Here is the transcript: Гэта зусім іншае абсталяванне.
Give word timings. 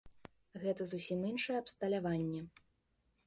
Гэта 0.63 0.87
зусім 0.93 1.19
іншае 1.31 1.57
абсталяванне. 1.59 2.41